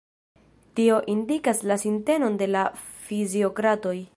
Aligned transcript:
Tio 0.79 0.95
indikas 1.15 1.61
la 1.73 1.77
sintenon 1.83 2.41
de 2.43 2.51
la 2.57 2.65
fiziokratoj. 3.11 3.97